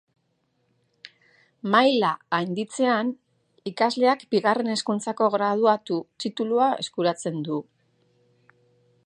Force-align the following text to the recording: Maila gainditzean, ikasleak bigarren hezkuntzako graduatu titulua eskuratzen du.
Maila 1.75 2.13
gainditzean, 2.35 3.11
ikasleak 3.73 4.25
bigarren 4.37 4.73
hezkuntzako 4.77 5.29
graduatu 5.37 6.01
titulua 6.25 6.71
eskuratzen 6.87 7.39
du. 7.51 7.63